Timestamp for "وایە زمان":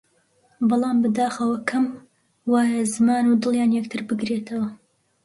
2.51-3.23